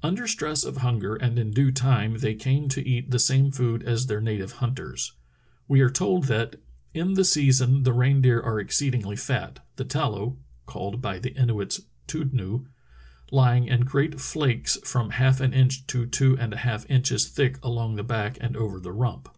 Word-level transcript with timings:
Under 0.00 0.28
stress 0.28 0.62
of 0.62 0.76
hunger 0.76 1.16
and 1.16 1.40
in 1.40 1.50
due 1.50 1.72
time 1.72 2.18
they 2.18 2.36
came 2.36 2.68
to 2.68 2.88
eat 2.88 3.10
the 3.10 3.18
same 3.18 3.50
food 3.50 3.82
as 3.82 4.06
their 4.06 4.20
native 4.20 4.52
hunters. 4.62 5.14
We 5.66 5.80
are 5.80 5.90
told 5.90 6.26
that 6.28 6.54
In 6.94 7.14
the 7.14 7.24
season 7.24 7.82
the 7.82 7.92
reindeer 7.92 8.40
are 8.40 8.60
exceedingly 8.60 9.16
fat, 9.16 9.66
the 9.74 9.84
tallow 9.84 10.36
(called 10.66 11.02
by 11.02 11.18
the 11.18 11.34
Inuits 11.36 11.80
tudnoo) 12.06 12.66
lying 13.32 13.66
in 13.66 13.80
great 13.80 14.20
flakes 14.20 14.78
from 14.84 15.10
half 15.10 15.40
an 15.40 15.52
inch 15.52 15.84
to 15.88 16.06
two 16.06 16.38
and 16.38 16.52
a 16.52 16.58
half 16.58 16.88
inches 16.88 17.26
thick 17.26 17.58
along 17.64 17.96
the 17.96 18.04
back 18.04 18.38
and 18.40 18.56
over 18.56 18.78
the 18.78 18.92
rump. 18.92 19.28